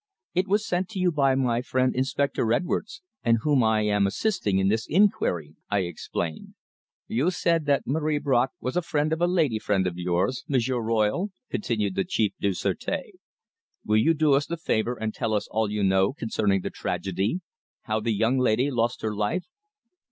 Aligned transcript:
"It 0.33 0.47
was 0.47 0.65
sent 0.65 0.89
to 0.89 0.99
you 0.99 1.11
by 1.11 1.35
my 1.35 1.61
friend, 1.61 1.95
Inspector 1.95 2.51
Edwards, 2.51 3.03
and 3.23 3.37
whom 3.43 3.63
I 3.63 3.81
am 3.81 4.07
assisting 4.07 4.57
in 4.57 4.67
this 4.67 4.87
inquiry," 4.87 5.53
I 5.69 5.81
explained. 5.81 6.55
"You 7.07 7.29
said 7.29 7.67
that 7.67 7.85
Marie 7.85 8.17
Bracq 8.17 8.47
was 8.59 8.75
a 8.75 8.81
friend 8.81 9.13
of 9.13 9.21
a 9.21 9.27
lady 9.27 9.59
friend 9.59 9.85
of 9.85 9.99
yours, 9.99 10.43
M'sieur 10.47 10.81
Royle," 10.81 11.29
continued 11.51 11.93
the 11.93 12.05
Chef 12.09 12.31
du 12.39 12.49
Sureté. 12.49 13.11
"Will 13.85 13.97
you 13.99 14.15
do 14.15 14.33
us 14.33 14.47
the 14.47 14.57
favour 14.57 14.95
and 14.99 15.13
tell 15.13 15.35
us 15.35 15.47
all 15.51 15.69
you 15.69 15.83
know 15.83 16.13
concerning 16.13 16.61
the 16.61 16.71
tragedy 16.71 17.41
how 17.83 17.99
the 17.99 18.11
young 18.11 18.39
lady 18.39 18.71
lost 18.71 19.03
her 19.03 19.13
life?" 19.13 19.45